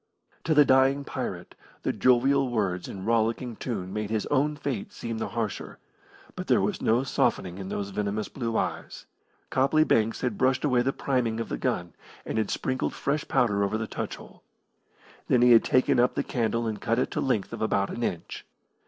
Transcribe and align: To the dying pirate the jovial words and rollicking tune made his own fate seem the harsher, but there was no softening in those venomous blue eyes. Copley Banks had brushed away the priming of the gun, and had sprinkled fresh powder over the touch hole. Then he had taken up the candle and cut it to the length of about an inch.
To 0.45 0.55
the 0.55 0.65
dying 0.65 1.03
pirate 1.03 1.53
the 1.83 1.93
jovial 1.93 2.49
words 2.49 2.87
and 2.87 3.05
rollicking 3.05 3.55
tune 3.55 3.93
made 3.93 4.09
his 4.09 4.25
own 4.31 4.55
fate 4.55 4.91
seem 4.91 5.19
the 5.19 5.27
harsher, 5.27 5.77
but 6.35 6.47
there 6.47 6.59
was 6.59 6.81
no 6.81 7.03
softening 7.03 7.59
in 7.59 7.69
those 7.69 7.91
venomous 7.91 8.27
blue 8.27 8.57
eyes. 8.57 9.05
Copley 9.51 9.83
Banks 9.83 10.21
had 10.21 10.39
brushed 10.39 10.65
away 10.65 10.81
the 10.81 10.91
priming 10.91 11.39
of 11.39 11.49
the 11.49 11.55
gun, 11.59 11.93
and 12.25 12.39
had 12.39 12.49
sprinkled 12.49 12.95
fresh 12.95 13.27
powder 13.27 13.63
over 13.63 13.77
the 13.77 13.85
touch 13.85 14.15
hole. 14.15 14.41
Then 15.27 15.43
he 15.43 15.51
had 15.51 15.63
taken 15.63 15.99
up 15.99 16.15
the 16.15 16.23
candle 16.23 16.65
and 16.65 16.81
cut 16.81 16.97
it 16.97 17.11
to 17.11 17.19
the 17.21 17.27
length 17.27 17.53
of 17.53 17.61
about 17.61 17.91
an 17.91 18.01
inch. 18.01 18.43